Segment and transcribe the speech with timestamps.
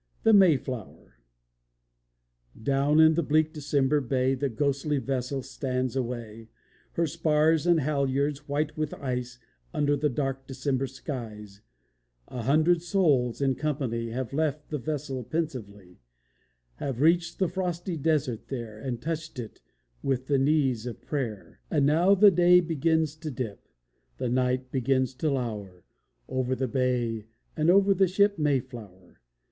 [0.23, 1.17] THE MAYFLOWER
[2.63, 6.49] Down in the bleak December bay The ghostly vessel stands away;
[6.93, 9.37] Her spars and halyards white with ice,
[9.75, 11.61] Under the dark December skies.
[12.29, 15.99] A hundred souls, in company, Have left the vessel pensively,
[16.77, 19.61] Have reached the frosty desert there, And touched it
[20.01, 21.59] with the knees of prayer.
[21.69, 23.67] And now the day begins to dip,
[24.17, 25.83] The night begins to lower
[26.27, 29.21] Over the bay, and over the ship Mayflower.